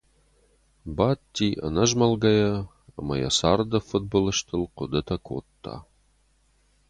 [0.95, 2.53] Бадти ӕнӕзмӕлгӕйӕ
[2.99, 5.75] ӕмӕ йӕ царды фыдбылызтыл хъуыдытӕ кодта.